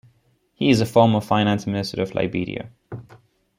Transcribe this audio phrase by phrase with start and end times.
[0.55, 2.71] He is a former Finance Minister of Liberia.